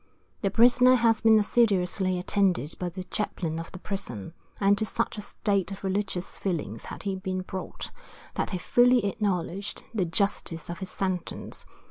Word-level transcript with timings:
The 0.41 0.49
prisoner 0.49 0.95
has 0.95 1.21
been 1.21 1.37
assiduously 1.37 2.17
attended 2.17 2.73
by 2.79 2.89
the 2.89 3.03
chaplain 3.03 3.59
of 3.59 3.71
the 3.71 3.77
prison, 3.77 4.33
and 4.59 4.75
to 4.79 4.83
such 4.83 5.15
a 5.19 5.21
state 5.21 5.71
of 5.71 5.83
religious 5.83 6.39
feeling 6.39 6.73
had 6.79 7.03
he 7.03 7.13
been 7.15 7.41
brought, 7.43 7.91
that 8.33 8.49
he 8.49 8.57
fully 8.57 9.05
acknowledged 9.05 9.83
the 9.93 10.05
justice 10.05 10.71
of 10.71 10.79
his 10.79 10.89
sentence. 10.89 11.67